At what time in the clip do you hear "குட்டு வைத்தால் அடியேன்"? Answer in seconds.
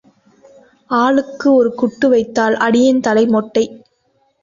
1.75-3.01